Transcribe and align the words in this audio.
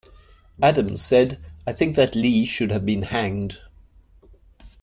Adams 0.63 0.99
said, 0.99 1.39
I 1.67 1.73
think 1.73 1.95
that 1.95 2.15
Lee 2.15 2.43
should 2.43 2.71
have 2.71 2.83
been 2.87 3.03
hanged. 3.03 3.59